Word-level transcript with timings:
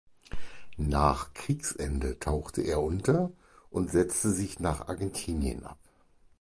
Nach 0.77 1.31
Kriegsende 1.35 2.17
tauchte 2.17 2.63
er 2.63 2.81
unter 2.81 3.31
und 3.69 3.91
setzte 3.91 4.31
sich 4.31 4.59
nach 4.59 4.87
Argentinien 4.87 5.63
ab. 5.63 5.77